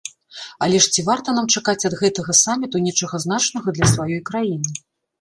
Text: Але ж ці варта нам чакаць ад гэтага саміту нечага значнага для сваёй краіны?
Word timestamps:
Але 0.67 0.79
ж 0.85 0.89
ці 0.95 1.03
варта 1.09 1.35
нам 1.41 1.51
чакаць 1.57 1.85
ад 1.91 1.97
гэтага 2.01 2.39
саміту 2.43 2.85
нечага 2.89 3.23
значнага 3.29 3.67
для 3.81 3.95
сваёй 3.97 4.27
краіны? 4.33 4.69